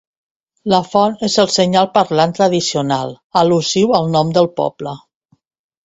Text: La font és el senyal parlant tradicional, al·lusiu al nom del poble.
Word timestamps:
La 0.73 0.79
font 0.93 1.19
és 1.27 1.35
el 1.43 1.51
senyal 1.57 1.91
parlant 1.99 2.35
tradicional, 2.39 3.15
al·lusiu 3.43 3.97
al 4.03 4.13
nom 4.19 4.37
del 4.41 4.55
poble. 4.63 5.01